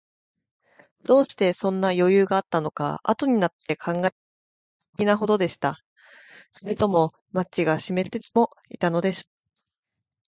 [1.03, 5.77] どうして、そんなよゆうがあったのか、あとになって考えてみると、ふしぎなほどでした。
[6.51, 9.29] それともマッチがしめってでもいたのでしょうか。